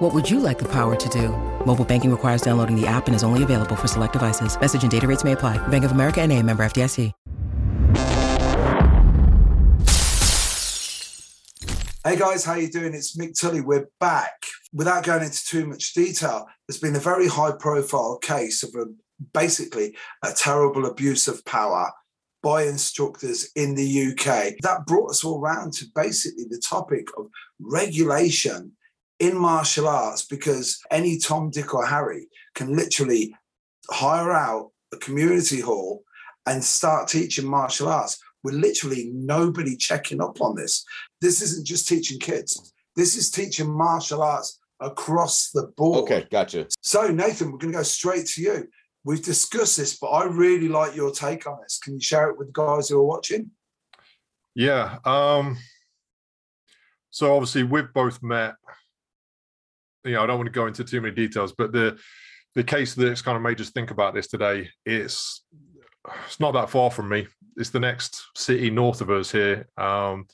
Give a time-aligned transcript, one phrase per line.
[0.00, 1.28] What would you like the power to do?
[1.66, 4.58] Mobile banking requires downloading the app and is only available for select devices.
[4.58, 5.58] Message and data rates may apply.
[5.68, 7.12] Bank of America and a member FDIC.
[12.02, 12.94] Hey guys, how you doing?
[12.94, 13.60] It's Mick Tully.
[13.60, 14.42] We're back.
[14.72, 18.86] Without going into too much detail, there's been a very high profile case of a,
[19.34, 19.94] basically
[20.24, 21.92] a terrible abuse of power
[22.42, 24.54] by instructors in the UK.
[24.62, 27.26] That brought us all round to basically the topic of
[27.60, 28.72] regulation
[29.20, 33.34] in martial arts because any Tom, Dick, or Harry can literally
[33.90, 36.02] hire out a community hall
[36.46, 40.84] and start teaching martial arts with literally nobody checking up on this.
[41.20, 46.10] This isn't just teaching kids, this is teaching martial arts across the board.
[46.10, 46.66] Okay, gotcha.
[46.80, 48.68] So, Nathan, we're going to go straight to you.
[49.04, 51.78] We've discussed this, but I really like your take on this.
[51.78, 53.50] Can you share it with the guys who are watching?
[54.54, 54.98] Yeah.
[55.04, 55.58] Um,
[57.10, 58.54] so obviously we've both met.
[60.04, 61.98] You know, I don't want to go into too many details, but the
[62.54, 65.44] the case that's kind of made us think about this today, it's
[66.26, 67.26] it's not that far from me.
[67.56, 69.68] It's the next city north of us here.
[69.76, 70.26] Um,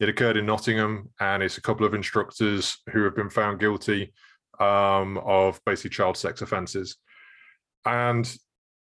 [0.00, 4.12] it occurred in Nottingham, and it's a couple of instructors who have been found guilty
[4.58, 6.96] um, of basically child sex offences.
[7.86, 8.24] And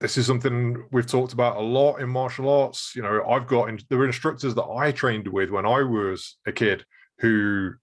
[0.01, 2.93] this is something we've talked about a lot in martial arts.
[2.95, 6.51] You know, I've got there were instructors that I trained with when I was a
[6.51, 6.85] kid
[7.19, 7.73] who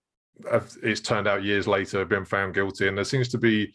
[0.83, 3.73] it's turned out years later been found guilty, and there seems to be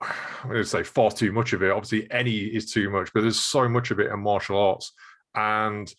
[0.00, 1.70] I'm going to say far too much of it.
[1.70, 4.92] Obviously, any is too much, but there's so much of it in martial arts.
[5.34, 5.92] And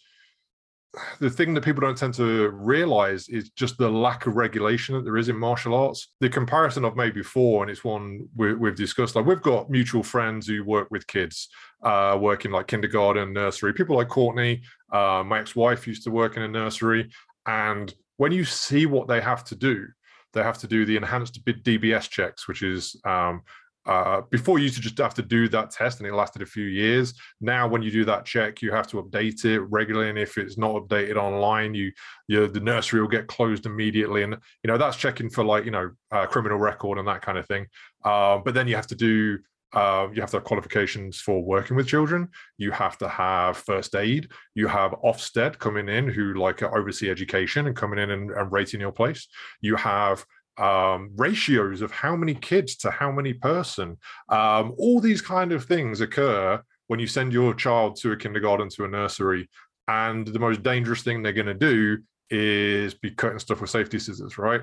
[1.20, 5.04] the thing that people don't tend to realize is just the lack of regulation that
[5.04, 6.14] there is in martial arts.
[6.22, 10.04] The comparison I've made before, and it's one we, have discussed, like we've got mutual
[10.04, 11.50] friends who work with kids,
[11.84, 13.74] uh, working like kindergarten, nursery.
[13.74, 17.10] People like Courtney, uh, my ex-wife used to work in a nursery,
[17.46, 19.88] and when you see what they have to do,
[20.34, 23.42] they have to do the enhanced bid DBS checks, which is um,
[23.88, 26.46] uh, before you used to just have to do that test and it lasted a
[26.46, 27.14] few years.
[27.40, 30.10] Now, when you do that check, you have to update it regularly.
[30.10, 31.94] And if it's not updated online, you,
[32.28, 34.24] you the nursery will get closed immediately.
[34.24, 37.38] And, you know, that's checking for like, you know, uh, criminal record and that kind
[37.38, 37.66] of thing.
[38.04, 39.40] Uh, but then you have to do
[39.74, 42.30] uh, you have to have qualifications for working with children.
[42.58, 44.30] You have to have first aid.
[44.56, 48.80] You have Ofsted coming in who like oversee education and coming in and, and rating
[48.80, 49.28] your place.
[49.62, 50.26] You have
[50.58, 53.98] um, ratios of how many kids to how many person.
[54.30, 58.70] Um, all these kind of things occur when you send your child to a kindergarten
[58.70, 59.50] to a nursery.
[59.90, 62.00] And the most dangerous thing they're going to do
[62.30, 64.62] is be cutting stuff with safety scissors, right?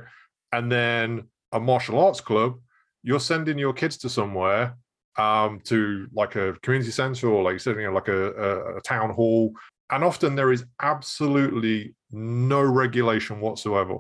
[0.53, 2.59] And then a martial arts club,
[3.03, 4.77] you're sending your kids to somewhere
[5.17, 9.11] um, to like a community center or like you know, like a, a, a town
[9.11, 9.53] hall.
[9.91, 13.99] And often there is absolutely no regulation whatsoever.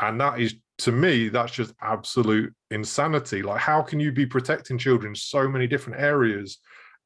[0.00, 3.42] And that is to me, that's just absolute insanity.
[3.42, 6.58] Like, how can you be protecting children in so many different areas?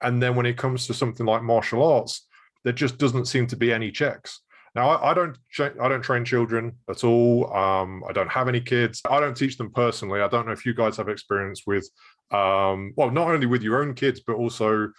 [0.02, 2.26] And then when it comes to something like martial arts,
[2.64, 4.40] there just doesn't seem to be any checks.
[4.74, 7.52] Now, I, I don't, I don't train children at all.
[7.54, 9.02] Um, I don't have any kids.
[9.08, 10.20] I don't teach them personally.
[10.20, 11.88] I don't know if you guys have experience with,
[12.30, 14.90] um, well, not only with your own kids, but also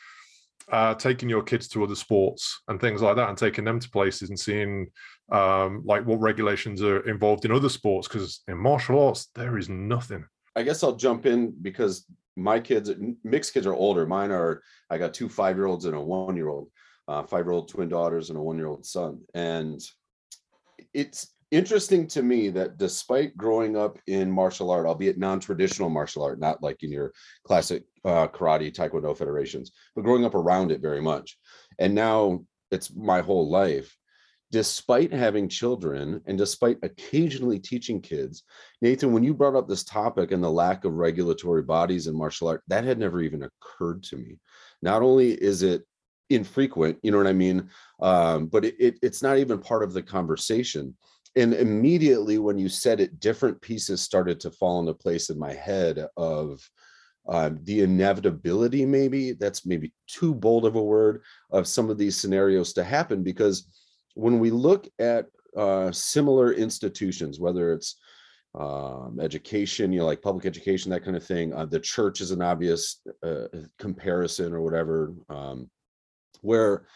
[0.72, 3.90] uh, taking your kids to other sports and things like that, and taking them to
[3.90, 4.88] places and seeing
[5.32, 9.70] um, like what regulations are involved in other sports because in martial arts there is
[9.70, 10.26] nothing.
[10.56, 12.06] I guess i'll jump in because
[12.36, 12.92] my kids
[13.24, 14.06] mixed kids are older.
[14.06, 16.70] Mine are i got two five year olds and a one year old
[17.08, 19.22] uh, five year old twin daughters and a one year old son.
[19.34, 19.82] And
[20.94, 26.40] it's interesting to me that despite growing up in martial art albeit non-traditional martial art
[26.40, 27.14] not like in your
[27.46, 31.38] classic uh, karate taekwondo federations but growing up around it very much
[31.80, 33.96] and now it's my whole life
[34.52, 38.44] despite having children and despite occasionally teaching kids
[38.82, 42.50] nathan when you brought up this topic and the lack of regulatory bodies in martial
[42.50, 44.38] art that had never even occurred to me.
[44.82, 45.84] Not only is it
[46.30, 47.70] infrequent you know what i mean?
[48.02, 50.96] Um, but it, it, it's not even part of the conversation
[51.38, 55.54] and immediately when you said it different pieces started to fall into place in my
[55.54, 56.60] head of
[57.28, 62.16] um, the inevitability maybe that's maybe too bold of a word of some of these
[62.16, 63.22] scenarios to happen.
[63.22, 63.68] Because
[64.16, 65.26] when we look at
[65.56, 67.98] uh, similar institutions, whether it's
[68.56, 72.32] um, education, you know, like public education, that kind of thing, uh, the church is
[72.32, 73.48] an obvious uh,
[73.78, 75.70] comparison or whatever, um,
[76.42, 76.88] where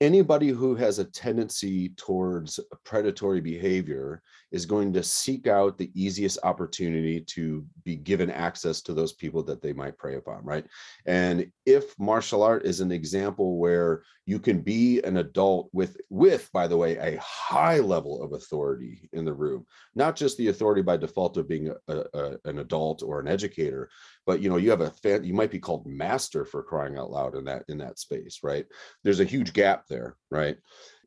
[0.00, 6.38] anybody who has a tendency towards predatory behavior is going to seek out the easiest
[6.42, 10.66] opportunity to be given access to those people that they might prey upon right?
[11.06, 16.50] And if martial art is an example where you can be an adult with with
[16.52, 20.82] by the way a high level of authority in the room not just the authority
[20.82, 23.90] by default of being a, a, an adult or an educator
[24.26, 27.10] but you know you have a fan you might be called master for crying out
[27.10, 28.66] loud in that in that space right?
[29.02, 30.56] There's a huge gap there right?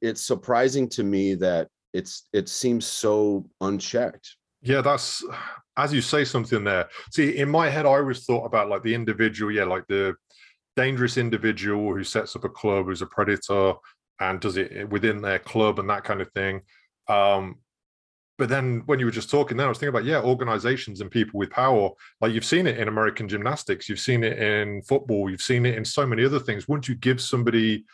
[0.02, 4.36] It's surprising to me that it's it seems so unchecked.
[4.62, 5.24] Yeah that's
[5.78, 6.90] as you say something there.
[7.12, 10.16] See in my head i always thought about like the individual yeah like the
[10.76, 13.74] dangerous individual who sets up a club who's a predator
[14.20, 16.62] and does it within their club and that kind of thing.
[17.08, 17.58] Um
[18.38, 21.12] but then when you were just talking there, i was thinking about yeah organizations and
[21.12, 21.90] people with power.
[22.22, 25.76] Like you've seen it in american gymnastics you've seen it in football you've seen it
[25.76, 26.68] in so many other things.
[26.68, 27.86] Once you give somebody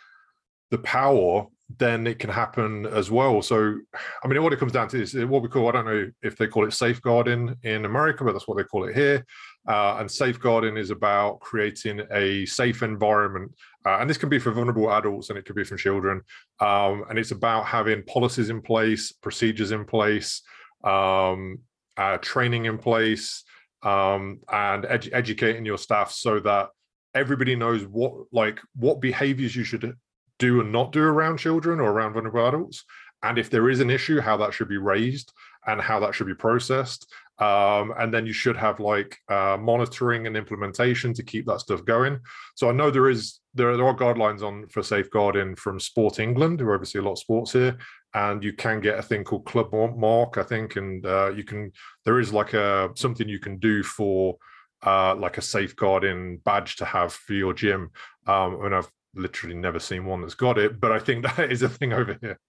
[0.72, 1.48] the power
[1.80, 3.42] then it can happen as well.
[3.42, 3.78] So
[4.24, 6.12] i mean what it comes down to is eh, what we call i don't know
[6.22, 9.25] if they call it safeguarding in america but that's what they call it here
[9.68, 13.51] uh, and safeguarding is about creating a safe environment.
[13.86, 16.21] Uh, and this can be for vulnerable adults and it could be for children.
[16.60, 20.42] Um, and it's about having policies in place procedures in place
[20.83, 21.60] um,
[21.98, 23.44] uh, training in place
[23.83, 26.69] um, and ed- educating your staff so that
[27.13, 29.95] everybody knows what like what behaviors you should
[30.39, 32.83] do and not do around children or around vulnerable adults
[33.21, 35.31] and if there is an issue how that should be raised
[35.68, 40.27] and how that should be processed um, and then you should have like uh, monitoring
[40.27, 42.19] and implementation to keep that stuff going.
[42.56, 46.59] So i know there is there, there are guidelines on for safeguarding from sport england
[46.59, 47.77] who oversee a lot of sports here
[48.13, 51.71] and you can get a thing called club mark i think and uh, you can
[52.06, 54.38] there is like a something you can do for
[54.85, 57.89] uh, like a safeguarding badge to have for your gym.
[58.27, 61.62] Um, and i've literally never seen one that's got it but i think that is
[61.62, 62.39] a thing over here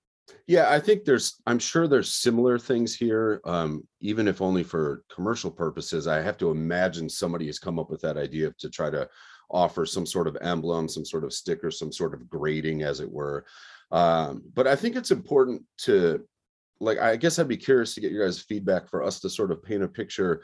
[0.46, 5.04] yeah, I think there's, I'm sure there's similar things here, um, even if only for
[5.14, 6.06] commercial purposes.
[6.06, 9.08] I have to imagine somebody has come up with that idea to try to
[9.50, 13.10] offer some sort of emblem, some sort of sticker, some sort of grading, as it
[13.10, 13.44] were.
[13.90, 16.26] Um, but I think it's important to,
[16.80, 19.52] like, I guess I'd be curious to get your guys' feedback for us to sort
[19.52, 20.42] of paint a picture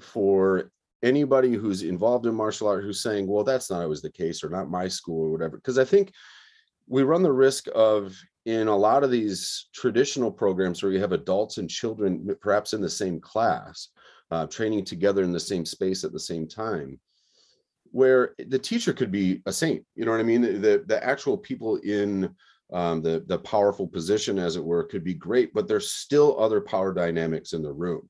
[0.00, 0.70] for
[1.02, 4.50] anybody who's involved in martial art who's saying, well, that's not always the case, or
[4.50, 5.56] not my school, or whatever.
[5.56, 6.12] Because I think
[6.88, 8.16] we run the risk of
[8.46, 12.80] in a lot of these traditional programs where you have adults and children perhaps in
[12.80, 13.88] the same class
[14.30, 16.98] uh, training together in the same space at the same time
[17.90, 20.40] where the teacher could be a saint you know what i mean?
[20.42, 22.34] The the actual people in
[22.72, 26.60] um, the the powerful position as it were could be great but there's still other
[26.60, 28.08] power dynamics in the room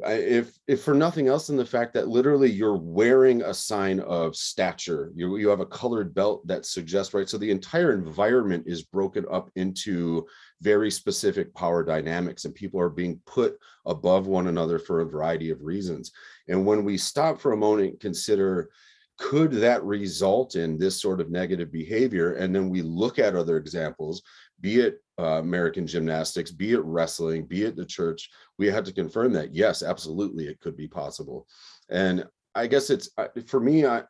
[0.00, 4.34] if if for nothing else than the fact that literally you're wearing a sign of
[4.34, 7.28] stature you you have a colored belt that suggests right?
[7.28, 10.26] So the entire environment is broken up into
[10.60, 13.56] very specific power dynamics and people are being put
[13.86, 16.12] above one another for a variety of reasons.
[16.48, 18.70] And when we stop for a moment and consider
[19.18, 22.34] could that result in this sort of negative behavior?
[22.34, 24.22] And then we look at other examples
[24.62, 28.92] be it uh, American gymnastics, be it wrestling, be it the church, we had to
[28.92, 31.46] confirm that yes, absolutely, it could be possible.
[31.90, 32.24] And
[32.54, 33.10] I guess it's
[33.46, 34.04] for me, I,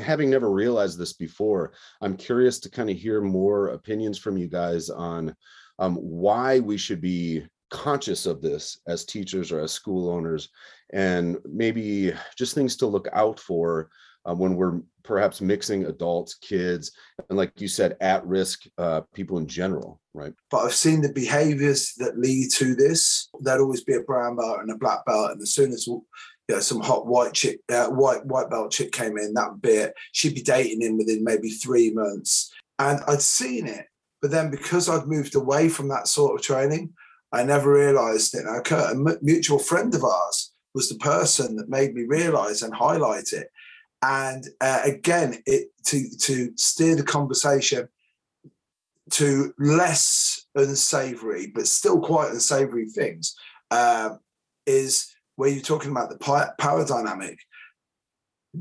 [0.00, 4.48] having never realized this before, I'm curious to kind of hear more opinions from you
[4.48, 5.34] guys on
[5.78, 10.48] um, why we should be conscious of this as teachers or as school owners,
[10.92, 13.90] and maybe just things to look out for
[14.28, 16.92] uh, when we're perhaps mixing adults, kids,
[17.28, 20.34] and like you said, at risk uh, people in general, right?
[20.50, 23.30] But I've seen the behaviors that lead to this.
[23.40, 26.04] There'd always be a brown belt and a black belt, and as soon as you
[26.48, 29.94] know, some hot white chick, uh, white white belt chick came in, that bit.
[30.12, 33.86] She'd be dating him within maybe three months, and I'd seen it.
[34.20, 36.92] But then because I'd moved away from that sort of training,
[37.32, 38.44] I never realised it.
[38.44, 42.74] Now, Kurt, a mutual friend of ours, was the person that made me realise and
[42.74, 43.48] highlight it
[44.02, 47.88] and uh, again it to to steer the conversation
[49.10, 53.34] to less unsavory but still quite unsavory things
[53.70, 54.10] uh,
[54.66, 57.38] is where you're talking about the power dynamic.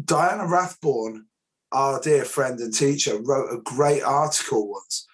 [0.06, 1.24] Diana rathborn
[1.72, 5.08] our dear friend and teacher wrote a great article once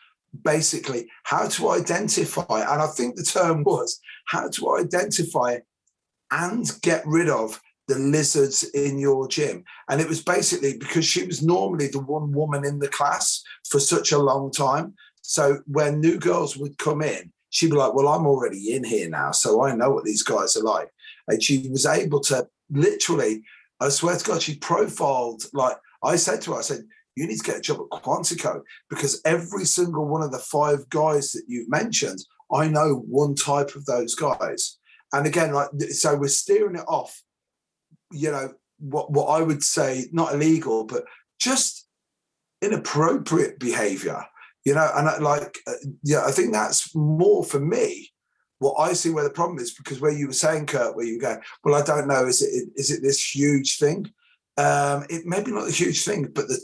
[0.44, 5.58] basically how to identify and i think the term was how to identify
[6.32, 9.64] and get rid of the lizards in your gym.
[9.90, 13.80] And it was basically because she was normally the one woman in the class for
[13.80, 14.94] such a long time.
[15.22, 19.10] So when new girls would come in, she'd be like, Well, I'm already in here
[19.10, 19.32] now.
[19.32, 20.90] So I know what these guys are like.
[21.28, 23.44] And she was able to literally,
[23.80, 26.84] I swear to God, she profiled, like I said to her, I said,
[27.16, 30.90] you need to get a job at Quantico because every single one of the five
[30.90, 32.20] guys that you've mentioned,
[32.52, 34.78] I know one type of those guys.
[35.12, 37.22] And again, like so we're steering it off,
[38.14, 41.04] you know, what what I would say, not illegal, but
[41.40, 41.88] just
[42.62, 44.24] inappropriate behavior.
[44.66, 48.14] You know, and I, like, uh, yeah, I think that's more for me
[48.64, 51.20] what I see where the problem is because where you were saying, Kurt, where you
[51.20, 54.12] go, well, I don't know, is it is it this huge thing?
[54.58, 56.60] Um, it maybe not a huge thing, but the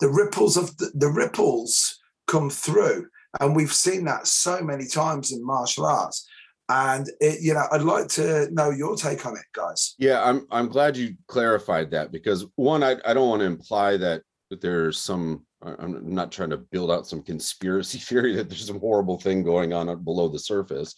[0.00, 3.06] the ripples of the, the ripples come through,
[3.40, 6.28] and we've seen that so many times in martial arts.
[6.68, 9.94] And it, you know, I'd like to know your take on it, guys.
[9.98, 13.98] Yeah, I'm I'm glad you clarified that because one, I, I don't want to imply
[13.98, 18.80] that there's some I'm not trying to build out some conspiracy theory that there's some
[18.80, 20.94] horrible thing going on below the surface.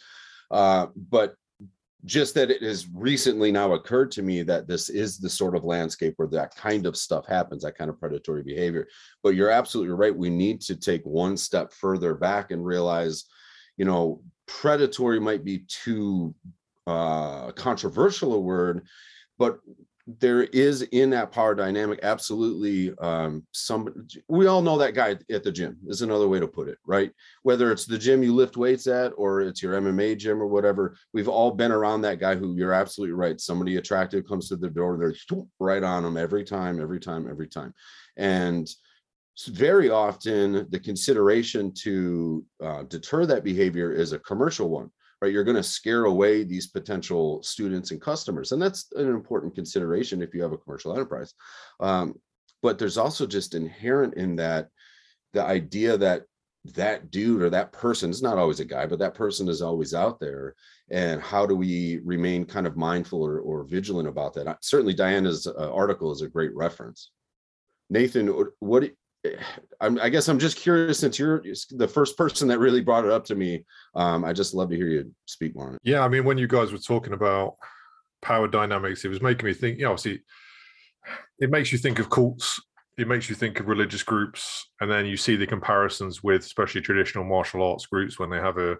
[0.51, 1.35] Uh, but
[2.05, 5.65] just that it has recently now occurred to me that this is the sort of
[5.65, 8.87] landscape where that kind of stuff happens, that kind of predatory behavior.
[9.23, 10.17] But you're absolutely right.
[10.17, 13.25] We need to take one step further back and realize,
[13.77, 16.35] you know, predatory might be too
[16.87, 18.87] uh, controversial a word,
[19.39, 19.59] but
[20.07, 25.43] there is in that power dynamic absolutely um some we all know that guy at
[25.43, 27.11] the gym is another way to put it right?
[27.43, 30.97] Whether it's the gym you lift weights at or it's your mma gym or whatever
[31.13, 34.71] we've all been around that guy who you're absolutely right somebody attractive comes to the
[34.71, 35.15] door they're
[35.59, 37.75] right on them every time every time every time.
[38.17, 38.69] And
[39.49, 44.91] very often the consideration to uh, deter that behavior is a commercial one
[45.23, 45.33] right?
[45.33, 50.23] You're going to scare away these potential students and customers and that's an important consideration
[50.23, 51.35] if you have a commercial enterprise.
[51.81, 52.15] Um,
[52.63, 54.69] but there's also just inherent in that
[55.33, 56.23] the idea that
[56.75, 59.95] that dude or that person is not always a guy but that person is always
[59.95, 60.55] out there
[60.91, 64.59] and how do we remain kind of mindful or, or vigilant about that?
[64.63, 67.11] Certainly diana's uh, article is a great reference.
[67.89, 68.29] Nathan
[68.59, 68.91] what
[69.81, 73.11] I'm, I guess I'm just curious since you're the first person that really brought it
[73.11, 73.65] up to me.
[73.95, 75.81] Um, I just love to hear you speak more on it.
[75.83, 77.57] Yeah, I mean, when you guys were talking about
[78.23, 79.79] power dynamics, it was making me think.
[79.79, 80.23] You know, obviously,
[81.39, 82.61] it makes you think of cults.
[82.99, 86.81] It makes you think of religious groups, and then you see the comparisons with, especially
[86.81, 88.79] traditional martial arts groups when they have a,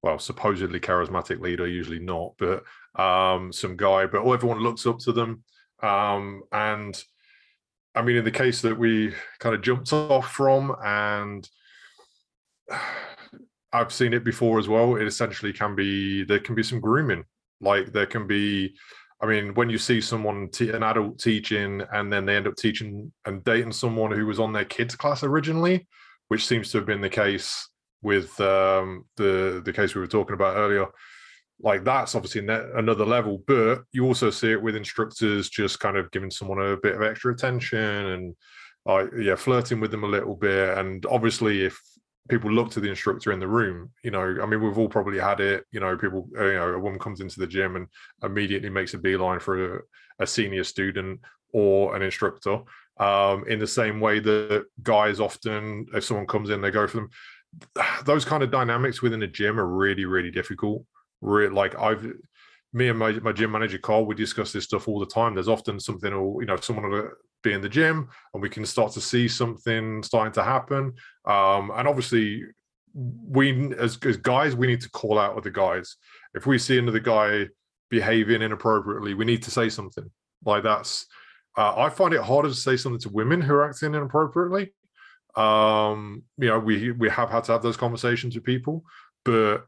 [0.00, 2.62] well, supposedly charismatic leader, usually not, but
[2.94, 5.42] um, some guy, but everyone looks up to them,
[5.82, 7.02] um, and
[7.98, 11.48] I mean, in the case that we kind of jumped off from, and
[13.72, 14.94] I've seen it before as well.
[14.94, 17.24] It essentially can be there can be some grooming.
[17.60, 18.76] Like there can be,
[19.20, 22.54] I mean, when you see someone te- an adult teaching and then they end up
[22.54, 25.88] teaching and dating someone who was on their kids class originally,
[26.28, 27.68] which seems to have been the case
[28.00, 30.86] with um, the the case we were talking about earlier
[31.60, 32.46] like that's obviously
[32.76, 36.76] another level but you also see it with instructors just kind of giving someone a
[36.76, 38.36] bit of extra attention and
[38.86, 40.78] uh, yeah flirting with them a little bit.
[40.78, 41.78] And obviously if
[42.28, 45.18] people look to the instructor in the room you know i mean we've all probably
[45.18, 47.86] had it you know people uh, you know a woman comes into the gym and
[48.22, 49.80] immediately makes a beeline for a,
[50.20, 51.18] a senior student
[51.54, 52.60] or an instructor
[52.98, 56.98] um, in the same way that guys often if someone comes in they go for
[56.98, 57.10] them.
[58.04, 60.84] Those kind of dynamics within a gym are really really difficult
[61.20, 62.12] re- like I've
[62.72, 65.34] me and my, my gym manager Carl, we discuss this stuff all the time.
[65.34, 67.10] There's often something, or you know, someone will
[67.42, 70.92] be in the gym, and we can start to see something starting to happen.
[71.24, 72.44] Um, and obviously,
[72.94, 75.96] we as, as guys, we need to call out other guys.
[76.34, 77.46] If we see another guy
[77.90, 80.10] behaving inappropriately, we need to say something.
[80.44, 81.06] Like that's,
[81.56, 84.74] uh, I find it harder to say something to women who are acting inappropriately.
[85.36, 88.84] Um, you know, we we have had to have those conversations with people,
[89.24, 89.64] but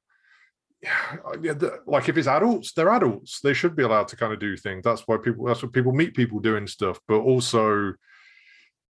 [1.87, 3.41] like if it's adults, they're adults.
[3.41, 4.83] They should be allowed to kind of do things.
[4.85, 5.47] That's why people.
[5.47, 6.99] That's what people meet people doing stuff.
[7.07, 7.95] But also,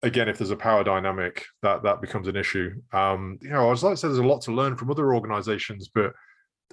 [0.02, 2.80] again, if there's a power dynamic, that that becomes an issue.
[2.92, 5.90] Um, you know, I as I said, there's a lot to learn from other organizations.
[5.92, 6.12] But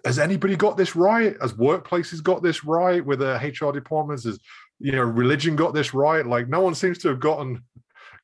[0.06, 1.36] has anybody got this right?
[1.42, 3.04] Has workplaces got this right?
[3.04, 4.40] With the HR departments, has
[4.80, 6.26] you know religion got this right?
[6.26, 7.64] Like no one seems to have gotten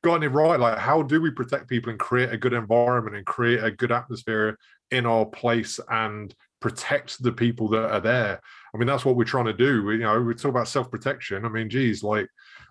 [0.02, 0.60] gotten it right.
[0.60, 3.90] Like how do we protect people and create a good environment and create a good
[3.90, 4.58] atmosphere
[4.90, 6.32] in our place and
[6.64, 8.40] protect the people that are there.
[8.74, 9.84] I mean, that's what we're trying to do.
[9.84, 11.44] We, you know, we talk about self protection.
[11.44, 12.26] I mean, geez, like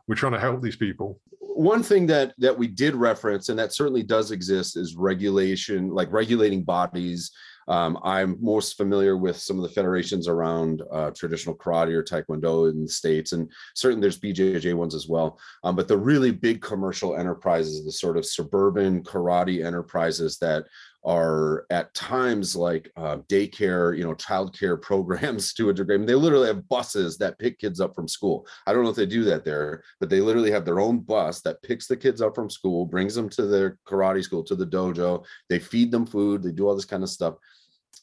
[0.08, 1.22] we're trying to help these people.
[1.40, 6.12] One thing that that we did reference, and that certainly does exist, is regulation, like
[6.12, 7.30] regulating bodies.
[7.68, 12.72] Um, I'm most familiar with some of the federations around uh, traditional karate or taekwondo
[12.72, 15.40] in the states, and certainly there's BJJ ones as well.
[15.64, 20.66] Um, but the really big commercial enterprises, the sort of suburban karate enterprises that
[21.06, 25.96] are at times like uh, daycare, you know, childcare programs to a degree.
[25.96, 28.48] I mean, they literally have buses that pick kids up from school.
[28.66, 31.42] I don't know if they do that there, but they literally have their own bus
[31.42, 34.66] that picks the kids up from school, brings them to their karate school, to the
[34.66, 35.26] dojo.
[35.50, 37.36] They feed them food, they do all this kind of stuff.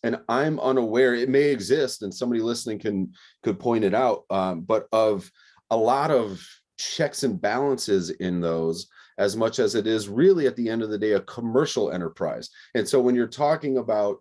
[0.02, 4.62] And I'm unaware, it may exist, and somebody listening can could point it out, um,
[4.62, 5.30] but of
[5.70, 6.42] a lot of
[6.78, 8.88] checks and balances in those
[9.20, 12.48] as much as it is really at the end of the day a commercial enterprise.
[12.74, 14.18] And so when you're talking about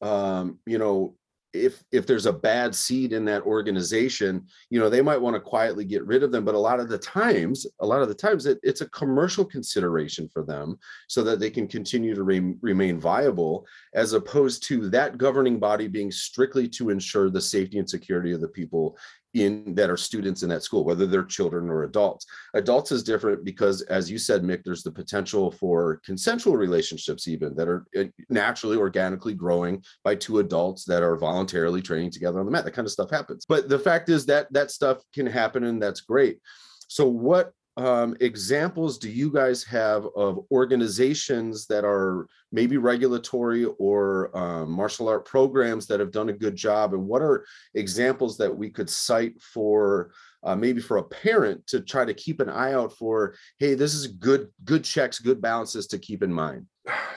[0.00, 1.14] um, you know
[1.52, 5.40] if if there's a bad seed in that organization you know they might want to
[5.40, 6.44] quietly get rid of them.
[6.44, 9.44] But a lot of the times a lot of the times it, it's a commercial
[9.44, 10.78] consideration for them
[11.08, 15.86] so that they can continue to re- remain viable as opposed to that governing body
[15.86, 18.96] being strictly to ensure the safety and security of the people
[19.34, 22.26] in that are students in that school, whether they're children or adults.
[22.54, 27.54] Adults is different because, as you said, Mick, there's the potential for consensual relationships, even
[27.54, 32.46] that are eh, naturally, organically growing by two adults that are voluntarily training together on
[32.46, 32.64] the mat.
[32.64, 33.46] That kind of stuff happens.
[33.46, 36.40] But the fact is that that stuff can happen, and that's great.
[36.88, 44.36] So, what um, examples do you guys have of organizations that are maybe regulatory or
[44.36, 46.92] um, martial art programs that have done a good job?
[46.92, 51.80] And what are examples that we could cite for uh, maybe for a parent to
[51.80, 53.34] try to keep an eye out for?
[53.58, 56.66] Hey, this is good, good checks, good balances to keep in mind.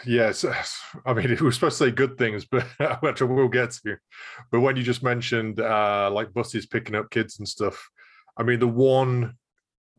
[0.05, 0.45] Yes,
[1.05, 2.63] I mean, we're supposed to say good things, but
[3.01, 3.97] which I will get to.
[4.49, 7.89] But when you just mentioned uh, like buses picking up kids and stuff,
[8.37, 9.35] I mean, the one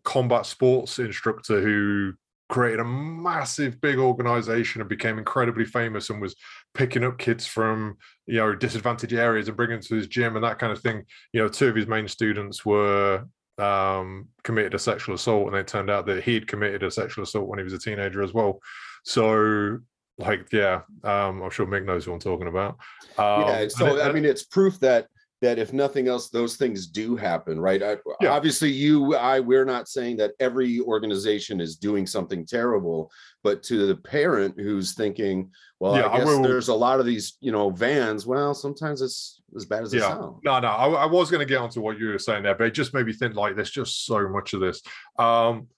[0.05, 2.13] combat sports instructor who
[2.49, 6.37] created a massive big organization and became incredibly famous and was
[6.75, 7.97] picking up kids from
[8.27, 11.03] you know disadvantaged areas and bringing them to his gym and that kind of thing.
[11.33, 13.25] You know two of his main students were
[13.59, 17.49] um, committed a sexual assault and it turned out that he'd committed a sexual assault
[17.49, 18.61] when he was a teenager as well.
[19.05, 19.79] So
[20.19, 22.77] like yeah um, i'm sure mick knows what i'm talking about.
[23.19, 25.09] Um, yeah so i mean it's proof that
[25.41, 27.83] that if nothing else, those things do happen, right?
[27.83, 28.31] I, yeah.
[28.31, 33.11] Obviously, you, I, we're not saying that every organization is doing something terrible,
[33.43, 35.51] but to the parent who's thinking,
[35.81, 38.27] well, yeah, I guess I there's a lot of these, you know, vans.
[38.27, 40.09] Well, sometimes it's as bad as it yeah.
[40.09, 40.41] sounds.
[40.45, 42.69] No, no, I, I was going to get onto what you were saying there, but
[42.69, 44.83] it just made me think like there's just so much of this.
[45.19, 45.69] Um,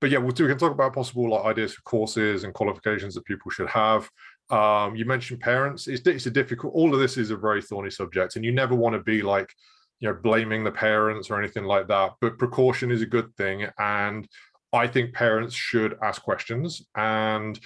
[0.00, 3.24] but yeah, we'll, we can talk about possible like ideas for courses and qualifications that
[3.24, 4.10] people should have.
[4.50, 5.88] Um, you mentioned parents.
[5.88, 6.74] It's, it's a difficult.
[6.74, 9.52] All of this is a very thorny subject, and you never want to be like,
[10.00, 12.12] you know, blaming the parents or anything like that.
[12.20, 14.28] But precaution is a good thing, and
[14.72, 16.82] I think parents should ask questions.
[16.94, 17.58] And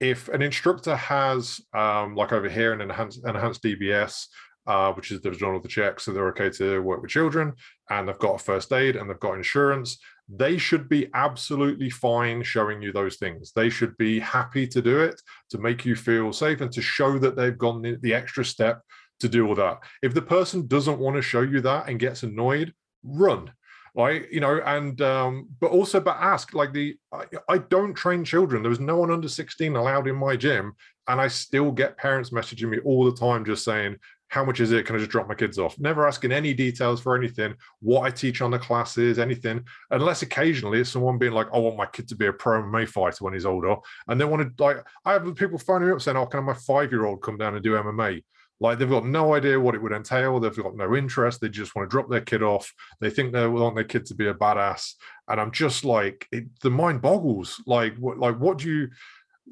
[0.00, 4.26] if an instructor has, um, like over here, an enhanced enhanced DBS,
[4.66, 7.54] uh, which is the done all the checks, so they're okay to work with children,
[7.88, 12.82] and they've got first aid and they've got insurance, they should be absolutely fine showing
[12.82, 13.52] you those things.
[13.54, 17.18] They should be happy to do it to make you feel safe and to show
[17.18, 18.82] that they've gone the, the extra step
[19.20, 19.78] to do all that.
[20.02, 22.72] If the person doesn't want to show you that and gets annoyed,
[23.04, 23.52] run.
[23.94, 28.26] Right, you know, and um, but also, but ask like the I, I don't train
[28.26, 28.62] children.
[28.62, 30.74] There was no one under 16 allowed in my gym,
[31.08, 33.96] and I still get parents messaging me all the time just saying,
[34.28, 34.86] how much is it?
[34.86, 35.78] Can I just drop my kids off?
[35.78, 40.80] Never asking any details for anything, what I teach on the classes, anything, unless occasionally
[40.80, 43.34] it's someone being like, I want my kid to be a pro MMA fighter when
[43.34, 43.76] he's older.
[44.08, 46.54] And they want to, like, I have people phoning me up saying, Oh, can my
[46.54, 48.22] five year old come down and do MMA?
[48.58, 50.40] Like, they've got no idea what it would entail.
[50.40, 51.40] They've got no interest.
[51.40, 52.72] They just want to drop their kid off.
[53.00, 54.94] They think they want their kid to be a badass.
[55.28, 57.62] And I'm just like, it, the mind boggles.
[57.66, 58.88] Like, what, like, what do you,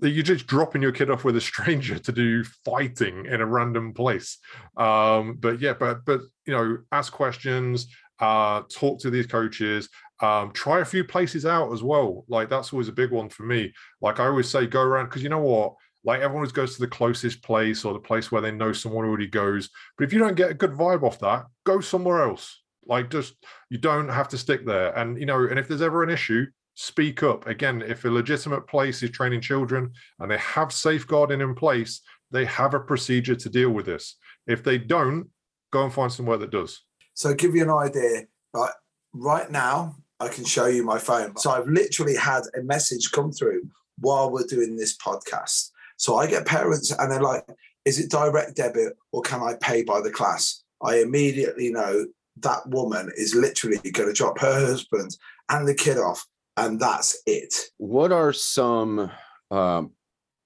[0.03, 3.93] you're just dropping your kid off with a stranger to do fighting in a random
[3.93, 4.39] place.
[4.77, 7.87] Um but yeah but but you know ask questions
[8.21, 9.89] uh talk to these coaches
[10.23, 12.25] um try a few places out as well.
[12.29, 13.73] Like that's always a big one for me.
[14.01, 15.75] Like i always say go around because you know what?
[16.05, 19.07] Like everyone always goes to the closest place or the place where they know someone
[19.07, 19.71] already goes.
[19.97, 22.61] But if you don't get a good vibe off that go somewhere else.
[22.87, 23.35] Like just
[23.71, 24.97] you don't have to stick there.
[24.99, 27.47] And you know and if there's ever an issue speak up.
[27.47, 32.45] Again, if a legitimate place is training children and they have safeguarding in place, they
[32.45, 34.17] have a procedure to deal with this.
[34.47, 35.29] If they don't,
[35.73, 36.83] go and find somewhere that does.
[37.15, 38.73] So, give you an idea, right?
[39.13, 41.37] Right now, I can show you my phone.
[41.37, 43.63] So, I've literally had a message come through
[43.99, 45.71] while we're doing this podcast.
[45.97, 47.45] So, I get parents and they're like,
[47.85, 50.63] is it direct debit or can I pay by the class?
[50.83, 52.07] I immediately know
[52.39, 55.17] that woman is literally going to drop her husband
[55.49, 57.55] and the kid off and that's it.
[57.79, 59.11] What are some
[59.51, 59.93] um,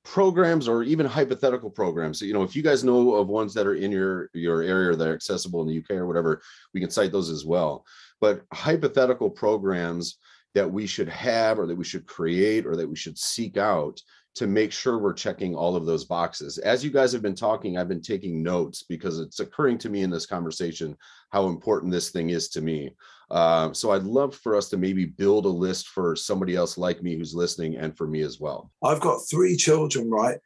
[0.05, 2.21] programs or even hypothetical programs?
[2.21, 5.09] You know, if you guys know of ones that are in your your area that
[5.09, 6.43] are accessible in the UK or whatever,
[6.75, 7.85] we can cite those as well.
[8.21, 10.19] But hypothetical programs
[10.55, 14.01] that we should have or that we should create or that we should seek out
[14.39, 16.59] to make sure we're checking all of those boxes.
[16.59, 20.03] As you guys have been talking, I've been taking notes because it's occurring to me
[20.03, 20.97] in this conversation
[21.31, 22.95] how important this thing is to me.
[23.33, 27.03] Uh, so I'd love for us to maybe build a list for somebody else like
[27.03, 28.71] me who's listening and for me as well.
[28.81, 30.39] I've got three children, right?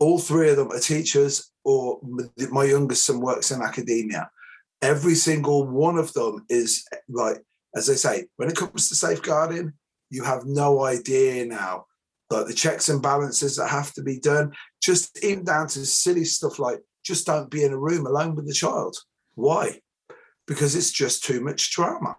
[0.00, 2.00] All three of them are teachers, or
[2.50, 4.28] my youngest son works in academia.
[4.82, 7.44] Every single one of them is like,
[7.76, 9.72] as I say, when it comes to safeguarding,
[10.10, 11.86] you have no idea now
[12.30, 16.24] like the checks and balances that have to be done, just even down to silly
[16.24, 18.96] stuff like just don't be in a room alone with the child.
[19.34, 19.80] Why?
[20.46, 22.16] Because it's just too much drama.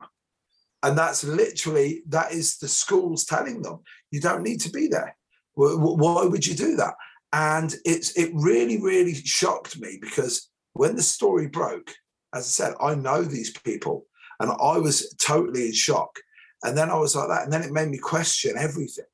[0.84, 5.15] And that's literally, that is the schools telling them, you don't need to be there.
[5.54, 6.95] Why would you do that?
[7.34, 11.93] And it's it really, really shocked me because when the story broke,
[12.34, 14.08] as I said, I know these people
[14.39, 16.17] and I was totally in shock.
[16.63, 17.43] And then I was like that.
[17.43, 19.06] And then it made me question everything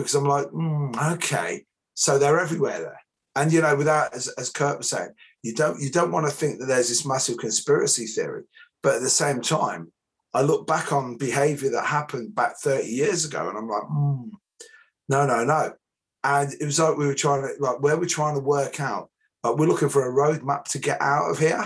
[0.00, 3.00] because I'm like, mm, okay, so they're everywhere there.
[3.36, 5.10] And you know, without as, as Kurt was saying,
[5.42, 8.44] you don't you don't want to think that there's this massive conspiracy theory,
[8.82, 9.92] but at the same time,
[10.34, 14.30] I look back on behavior that happened back 30 years ago, and I'm like, mm,
[15.08, 15.72] no, no, no.
[16.22, 19.10] And it was like we were trying to like where we're trying to work out,
[19.42, 21.64] like we're looking for a roadmap to get out of here.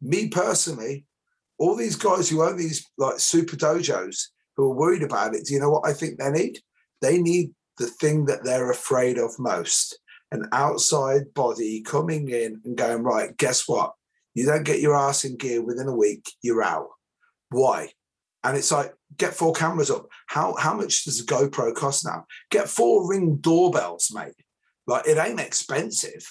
[0.00, 1.04] Me personally,
[1.58, 5.54] all these guys who own these like super dojos who are worried about it, do
[5.54, 6.60] you know what I think they need?
[7.00, 9.98] They need the thing that they're afraid of most
[10.32, 13.92] an outside body coming in and going, right, guess what?
[14.34, 16.88] You don't get your ass in gear within a week, you're out.
[17.50, 17.90] Why?
[18.44, 20.06] And it's like, get four cameras up.
[20.26, 22.26] How how much does a GoPro cost now?
[22.50, 24.34] Get four ring doorbells, mate.
[24.86, 26.24] Like it ain't expensive.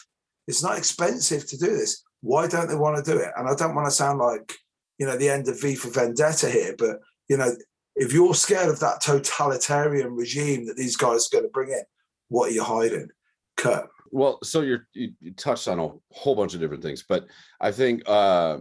[0.48, 2.04] It's not expensive to do this.
[2.22, 3.32] Why don't they want to do it?
[3.36, 4.54] And I don't want to sound like,
[4.98, 6.98] you know, the end of V for Vendetta here, but
[7.28, 7.52] you know,
[7.96, 11.84] if you're scared of that totalitarian regime that these guys are going to bring in,
[12.30, 13.10] what are you hiding?
[13.58, 13.90] Kurt.
[14.12, 17.26] Well, so you're you, you touched on a whole bunch of different things, but
[17.60, 18.60] I think uh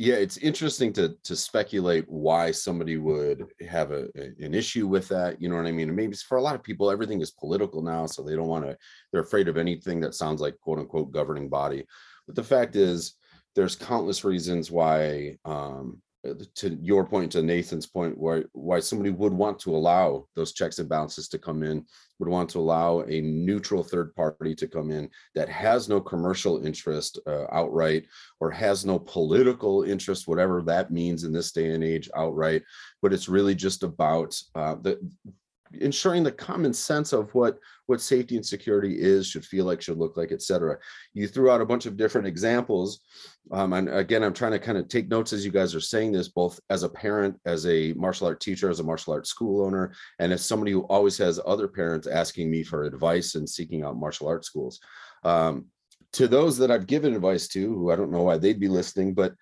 [0.00, 5.42] yeah, it's interesting to to speculate why somebody would have a, an issue with that.
[5.42, 5.88] You know what I mean?
[5.88, 8.64] And maybe for a lot of people, everything is political now, so they don't want
[8.64, 8.76] to.
[9.10, 11.84] They're afraid of anything that sounds like quote unquote governing body.
[12.26, 13.14] But the fact is,
[13.56, 16.00] there's countless reasons why um,
[16.54, 20.80] to your point to nathan's point why why somebody would want to allow those checks
[20.80, 21.84] and balances to come in
[22.18, 26.64] would want to allow a neutral third party to come in that has no commercial
[26.66, 28.04] interest uh, outright
[28.40, 32.62] or has no political interest whatever that means in this day and age outright
[33.00, 34.98] but it's really just about uh, the
[35.72, 39.98] ensuring the common sense of what what safety and security is should feel like should
[39.98, 40.76] look like etc
[41.14, 43.00] you threw out a bunch of different examples.
[43.50, 46.12] Um, and again i'm trying to kind of take notes as you guys are saying
[46.12, 49.64] this both as a parent as a martial art teacher as a martial arts school
[49.64, 53.82] owner and as somebody who always has other parents asking me for advice and seeking
[53.82, 54.80] out martial arts schools.
[55.24, 55.66] Um,
[56.12, 59.14] to those that i've given advice to who i don't know why they'd be listening
[59.14, 59.34] but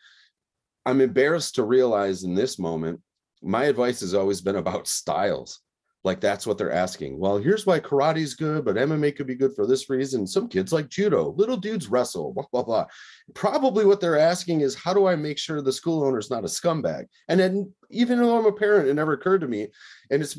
[0.85, 3.01] i'm embarrassed to realize in this moment
[3.43, 5.61] my advice has always been about styles
[6.07, 7.19] like that's what they're asking.
[7.19, 10.25] Well, here's why karate's good, but MMA could be good for this reason.
[10.25, 12.87] Some kids like judo, little dudes wrestle, blah, blah, blah.
[13.35, 16.47] Probably what they're asking is how do I make sure the school owner's not a
[16.47, 17.07] scumbag?
[17.29, 19.67] And then even though I'm a parent, it never occurred to me.
[20.11, 20.39] And it's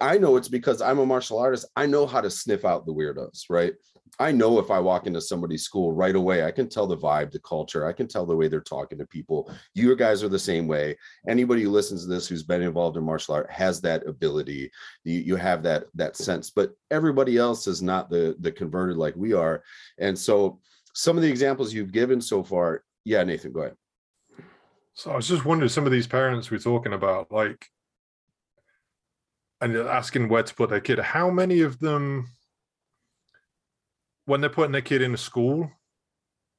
[0.00, 1.66] I know it's because I'm a martial artist.
[1.76, 3.74] I know how to sniff out the weirdos, right?
[4.18, 7.30] I know if I walk into somebody's school right away, I can tell the vibe,
[7.30, 9.52] the culture, I can tell the way they're talking to people.
[9.74, 10.96] You guys are the same way.
[11.28, 14.70] Anybody who listens to this who's been involved in martial art has that ability.
[15.04, 19.14] You, you have that that sense, but everybody else is not the the converted like
[19.14, 19.62] we are.
[19.98, 20.60] And so
[20.94, 23.76] some of the examples you've given so far, yeah, Nathan, go ahead.
[24.94, 27.64] So I was just wondering, some of these parents we're talking about, like,
[29.60, 32.28] and asking where to put their kid, how many of them
[34.28, 35.72] when they're putting their kid in a school,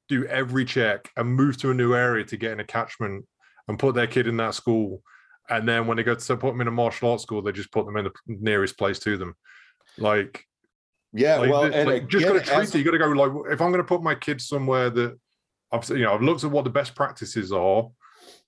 [0.08, 3.24] do every check and move to a new area to get in a catchment
[3.68, 5.04] and put their kid in that school.
[5.48, 7.70] And then when they go to put them in a martial arts school, they just
[7.70, 9.36] put them in the nearest place to them.
[9.98, 10.44] Like,
[11.12, 12.78] yeah, like, well, and like, just got to treat it.
[12.78, 15.16] You got to go like, if I'm going to put my kid somewhere that
[15.70, 17.88] I've, you know, I've looked at what the best practices are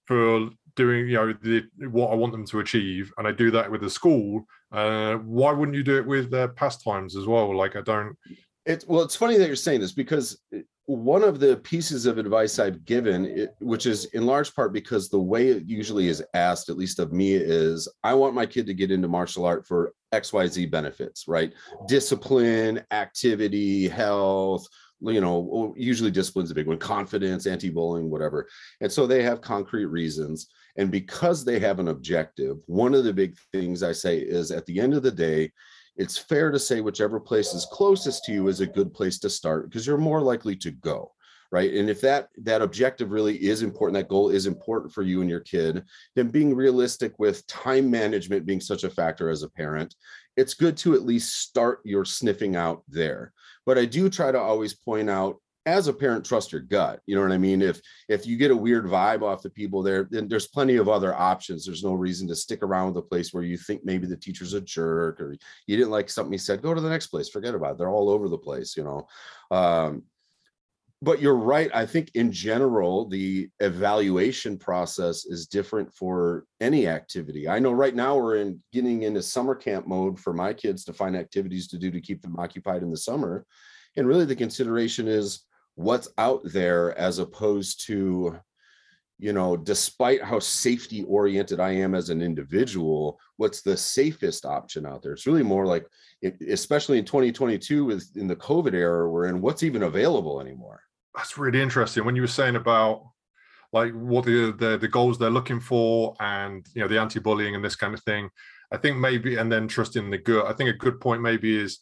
[0.06, 3.70] for doing, you know, the, what I want them to achieve, and I do that
[3.70, 4.44] with the school.
[4.70, 7.54] Uh, why wouldn't you do it with their pastimes as well?
[7.56, 8.16] Like, I don't,
[8.64, 10.40] it's well, it's funny that you're saying this because
[10.86, 15.20] one of the pieces of advice I've given, which is in large part because the
[15.20, 18.74] way it usually is asked, at least of me, is I want my kid to
[18.74, 21.52] get into martial art for XYZ benefits, right?
[21.86, 24.66] Discipline, activity, health,
[25.00, 28.48] you know, usually discipline's a big one, confidence, anti-bullying, whatever.
[28.80, 30.48] And so they have concrete reasons.
[30.76, 34.66] And because they have an objective, one of the big things I say is at
[34.66, 35.52] the end of the day,
[35.96, 39.30] it's fair to say whichever place is closest to you is a good place to
[39.30, 41.12] start because you're more likely to go
[41.52, 41.74] right?
[41.74, 45.30] And if that that objective really is important that goal is important for you and
[45.30, 45.84] your kid
[46.16, 49.94] then being realistic with time management being such a factor as a parent
[50.36, 53.32] it's good to at least start your sniffing out there.
[53.66, 57.14] But i do try to always point out as a parent trust your gut you
[57.14, 60.08] know what i mean if if you get a weird vibe off the people there
[60.10, 63.32] then there's plenty of other options there's no reason to stick around with a place
[63.32, 66.62] where you think maybe the teacher's a jerk or you didn't like something he said
[66.62, 69.06] go to the next place forget about it they're all over the place you know
[69.56, 70.02] um,
[71.02, 71.68] but you're right.
[71.74, 77.48] I think in general, the evaluation process is different for any activity.
[77.48, 80.92] I know right now we're in getting into summer camp mode for my kids to
[80.92, 83.44] find activities to do to keep them occupied in the summer.
[83.96, 88.38] And really the consideration is what's out there as opposed to,
[89.18, 94.86] you know, despite how safety oriented I am as an individual, what's the safest option
[94.86, 95.12] out there?
[95.12, 95.86] It's really more like,
[96.48, 100.82] especially in 2022 with in the COVID era we're in, what's even available anymore?
[101.14, 103.04] that's really interesting when you were saying about
[103.72, 107.64] like what the, the the goals they're looking for and you know the anti-bullying and
[107.64, 108.28] this kind of thing
[108.70, 111.80] i think maybe and then trusting the gut i think a good point maybe is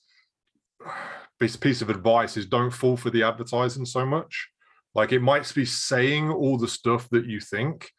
[1.41, 4.49] this piece of advice is don't fall for the advertising so much
[4.95, 7.91] like it might be saying all the stuff that you think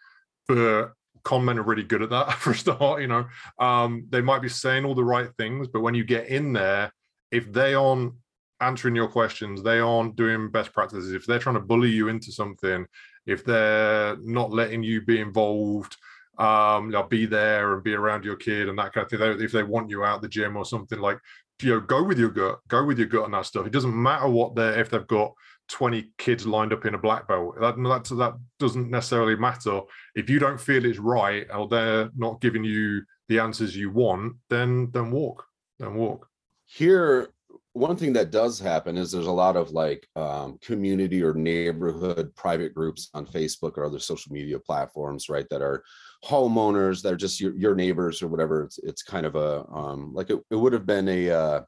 [0.48, 0.92] but
[1.24, 3.26] con men are really good at that for a start you know
[3.60, 6.92] um they might be saying all the right things but when you get in there
[7.32, 8.14] if they aren't
[8.62, 12.32] answering your questions, they aren't doing best practices, if they're trying to bully you into
[12.32, 12.86] something,
[13.26, 15.98] if they're not letting you be involved,
[16.38, 19.42] um, be there and be around your kid and that kind of thing.
[19.42, 21.18] If they want you out the gym or something like,
[21.64, 23.66] you know, go with your gut, go with your gut on that stuff.
[23.66, 25.34] It doesn't matter what they're if they've got
[25.70, 27.56] 20 kids lined up in a black belt.
[27.60, 29.82] That that, that doesn't necessarily matter.
[30.16, 34.36] If you don't feel it's right or they're not giving you the answers you want,
[34.50, 35.46] then then walk.
[35.80, 36.28] Then walk.
[36.66, 37.30] Here
[37.74, 42.36] one thing that does happen is there's a lot of like um, community or neighborhood
[42.36, 45.48] private groups on Facebook or other social media platforms, right?
[45.50, 45.84] That are
[46.26, 48.64] homeowners that are just your, your neighbors or whatever.
[48.64, 51.62] It's it's kind of a um, like it, it would have been a uh,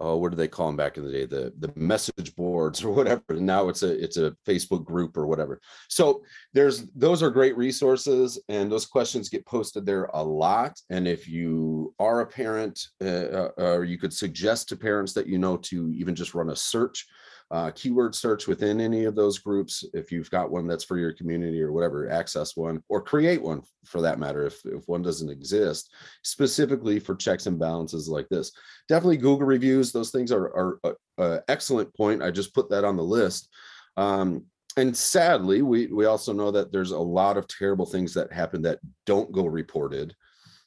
[0.00, 1.26] oh, what do they call them back in the day?
[1.26, 3.22] The the message boards or whatever.
[3.30, 5.60] Now it's a it's a Facebook group or whatever.
[5.88, 10.80] So there's those are great resources, and those questions get posted there a lot.
[10.90, 15.26] And if you are a parent, uh, uh or you could suggest to parents that
[15.26, 17.06] you know to even just run a search
[17.50, 19.84] uh, keyword search within any of those groups.
[19.92, 23.62] If you've got one that's for your community or whatever, access one or create one
[23.84, 28.52] for that matter, if, if one doesn't exist, specifically for checks and balances like this.
[28.88, 32.22] Definitely Google reviews, those things are, are a, a excellent point.
[32.22, 33.48] I just put that on the list.
[33.96, 34.44] Um,
[34.76, 38.62] and sadly, we, we also know that there's a lot of terrible things that happen
[38.62, 40.14] that don't go reported.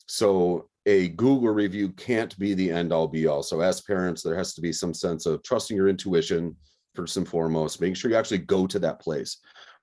[0.07, 3.41] So a Google review can't be the end all be all.
[3.41, 6.57] So as parents, there has to be some sense of trusting your intuition,
[6.95, 9.38] first and foremost, making sure you actually go to that place,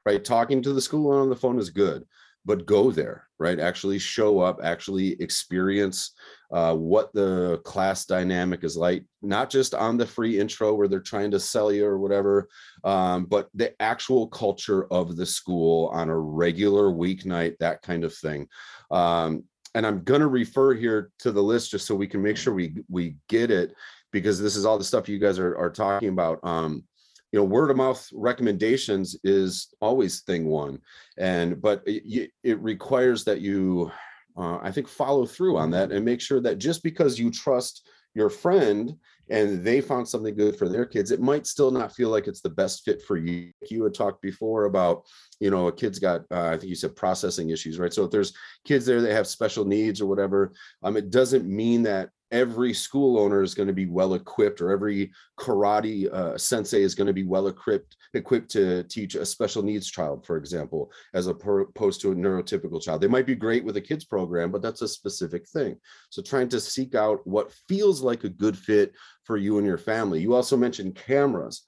[0.06, 0.24] right?
[0.24, 2.04] Talking to the school on the phone is good,
[2.44, 3.60] but go there, right?
[3.60, 6.12] Actually show up, actually experience
[6.50, 11.00] uh, what the class dynamic is like, not just on the free intro where they're
[11.00, 12.48] trying to sell you or whatever,
[12.84, 18.14] um, but the actual culture of the school on a regular weeknight, that kind of
[18.14, 18.48] thing.
[18.90, 19.44] Um,
[19.74, 22.52] and I'm going to refer here to the list just so we can make sure
[22.52, 23.72] we we get it
[24.12, 26.40] because this is all the stuff you guys are, are talking about.
[26.42, 26.84] Um,
[27.32, 30.78] you know word of mouth recommendations is always thing one
[31.18, 33.90] and but it, it requires that you
[34.36, 37.88] uh, i think follow through on that and make sure that just because you trust
[38.14, 38.96] your friend
[39.28, 42.40] and they found something good for their kids it might still not feel like it's
[42.40, 43.52] the best fit for you.
[43.70, 45.04] You had talked before about
[45.38, 47.92] you know a kid's got uh, i think you said processing issues right?
[47.92, 48.32] So if there's
[48.64, 53.18] kids there that have special needs or whatever um, it doesn't mean that every school
[53.18, 57.12] owner is going to be well equipped or every karate uh, sensei is going to
[57.12, 62.12] be well equipped equipped to teach a special needs child for example as opposed to
[62.12, 63.00] a neurotypical child.
[63.00, 65.76] They might be great with a kids program but that's a specific thing.
[66.10, 68.92] So trying to seek out what feels like a good fit
[69.24, 70.20] for you and your family.
[70.20, 71.62] You also mentioned cameras.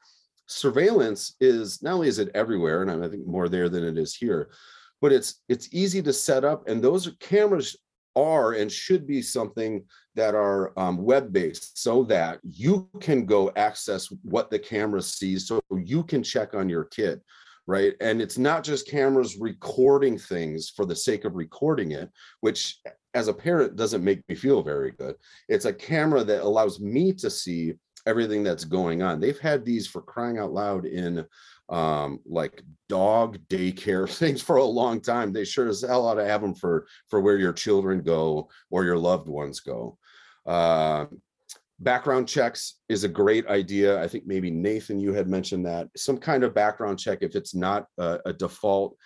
[0.46, 4.14] Surveillance is not only is it everywhere and i think more there than it is
[4.14, 4.50] here
[5.00, 7.76] but it's it's easy to set up and those cameras
[8.16, 14.08] are and should be something that are um, web-based so that you can go access
[14.22, 17.20] what the camera sees so you can check on your kid
[17.68, 17.94] right?
[18.00, 22.80] And it's not just cameras recording things for the sake of recording it which
[23.14, 25.16] as a parent doesn't make me feel very good.
[25.48, 27.74] It's a camera that allows me to see
[28.06, 29.20] everything that's going on.
[29.20, 31.24] They've had these for crying out loud in
[31.68, 35.32] um, like dog daycare things for a long time.
[35.32, 38.84] They sure as hell ought to have them for for where your children go or
[38.84, 39.98] your loved ones go.
[40.46, 41.06] Uh,
[41.78, 44.00] background checks is a great idea.
[44.02, 47.54] I think maybe Nathan, you had mentioned that some kind of background check, if it's
[47.54, 48.96] not a, a default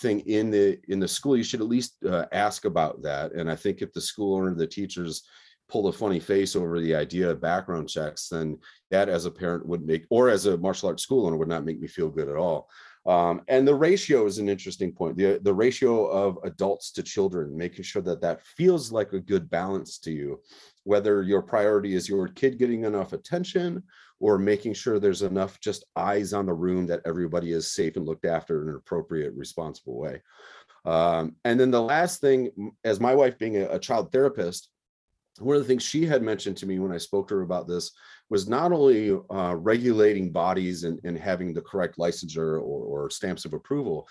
[0.00, 3.32] thing in the in the school, you should at least uh, ask about that.
[3.32, 5.22] And I think if the school or the teachers
[5.68, 8.58] pull a funny face over the idea of background checks, then
[8.90, 11.64] that as a parent would make, or as a martial arts school owner would not
[11.64, 12.68] make me feel good at all.
[13.06, 15.16] Um, and the ratio is an interesting point.
[15.16, 19.48] The, the ratio of adults to children, making sure that that feels like a good
[19.48, 20.40] balance to you,
[20.82, 23.84] whether your priority is your kid getting enough attention
[24.18, 28.06] or making sure there's enough just eyes on the room that everybody is safe and
[28.06, 30.20] looked after in an appropriate, responsible way.
[30.84, 34.68] Um, and then the last thing, as my wife being a, a child therapist,
[35.38, 37.68] one of the things she had mentioned to me when I spoke to her about
[37.68, 37.92] this
[38.30, 43.44] was not only uh, regulating bodies and, and, having the correct licensure or, or, stamps
[43.44, 44.08] of approval,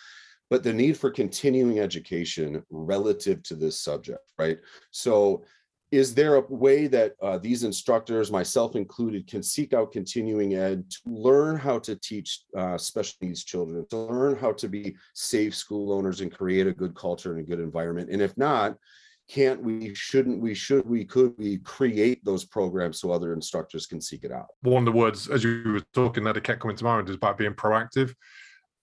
[0.50, 4.60] but the need for continuing education relative to this subject, right?
[4.92, 5.44] So,
[5.92, 10.90] is there a way that uh, these instructors, myself included, can seek out continuing ed
[10.90, 15.56] to learn how to teach uh, special needs children, to learn how to be safe
[15.56, 18.10] school owners and create a good culture and a good environment?
[18.10, 18.78] And if not,
[19.28, 24.00] can't we shouldn't we should we could we create those programs so other instructors can
[24.00, 24.48] seek it out?
[24.62, 27.16] One of the words as you were talking that it kept coming to mind is
[27.16, 28.14] about being proactive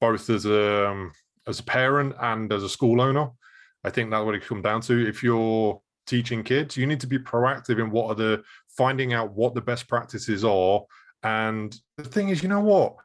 [0.00, 1.12] both as a um,
[1.46, 3.30] as a parent and as a school owner.
[3.84, 5.08] I think that's what it comes down to.
[5.08, 8.42] If you're teaching kids you need to be proactive in what are the
[8.76, 10.82] finding out what the best practices are.
[11.22, 12.96] And the thing is you know what?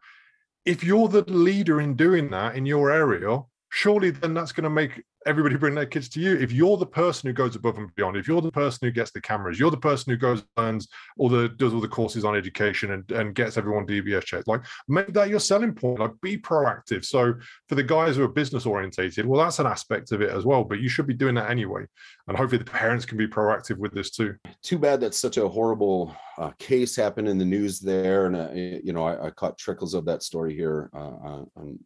[0.66, 4.70] If you're the leader in doing that in your area surely then that's going to
[4.70, 6.36] make everybody bring their kids to you.
[6.38, 9.12] If you're the person who goes above and beyond, if you're the person who gets
[9.12, 10.88] the cameras, you're the person who goes learns
[11.18, 14.48] all the does all the courses on education and, and gets everyone DBS checked.
[14.48, 16.00] Like make that your selling point.
[16.00, 17.06] Like be proactive.
[17.06, 17.34] So
[17.68, 20.64] for the guys who are business orientated, well, that's an aspect of it as well.
[20.64, 21.86] But you should be doing that anyway.
[22.28, 24.36] And hopefully the parents can be proactive with this too.
[24.62, 28.52] Too bad that's such a horrible uh, case happened in the news there, and uh,
[28.54, 31.44] you know I, I, caught trickles of that story here uh,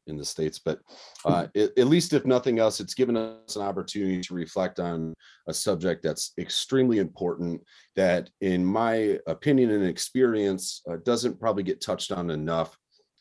[0.08, 0.60] in the states.
[0.60, 0.80] But
[1.25, 5.13] uh, it, at least, if nothing else, it's given us an opportunity to reflect on
[5.47, 7.62] a subject that's extremely important.
[7.95, 12.75] That, in my opinion and experience, uh, doesn't probably get touched on enough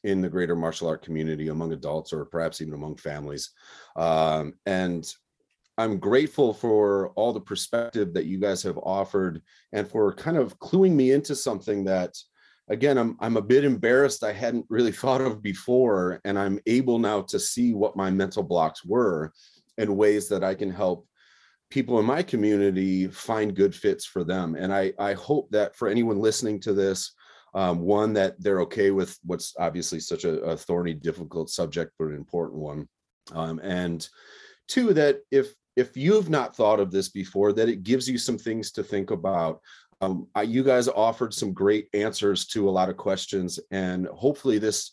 [0.05, 3.51] in the greater martial art community among adults or perhaps even among families.
[3.97, 5.13] Um, and
[5.81, 9.41] I'm grateful for all the perspective that you guys have offered
[9.73, 12.15] and for kind of cluing me into something that
[12.69, 16.99] again I'm I'm a bit embarrassed I hadn't really thought of before and I'm able
[16.99, 19.33] now to see what my mental blocks were
[19.79, 21.07] and ways that I can help
[21.71, 24.57] people in my community find good fits for them.
[24.57, 27.15] And I I hope that for anyone listening to this
[27.55, 32.09] um, one that they're okay with what's obviously such a, a thorny difficult subject but
[32.09, 32.87] an important one.
[33.33, 34.07] Um, and
[34.69, 38.39] two that if if you've not thought of this before, that it gives you some
[38.39, 39.61] things to think about.
[40.03, 44.93] Um, you guys offered some great answers to a lot of questions, and hopefully, this,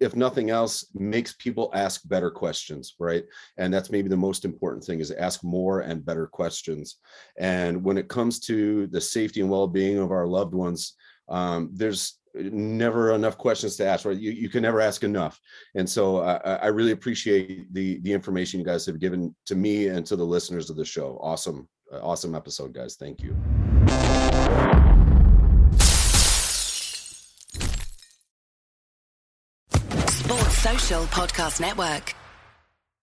[0.00, 3.24] if nothing else, makes people ask better questions, right?
[3.56, 6.96] And that's maybe the most important thing is ask more and better questions.
[7.36, 10.94] And when it comes to the safety and well-being of our loved ones,
[11.28, 14.16] um, there's never enough questions to ask, right?
[14.16, 15.40] You, you can never ask enough.
[15.74, 19.88] And so I, I really appreciate the, the information you guys have given to me
[19.88, 21.18] and to the listeners of the show.
[21.22, 22.96] Awesome, uh, awesome episode, guys.
[22.96, 23.36] Thank you.
[30.08, 32.14] Sports Social Podcast Network.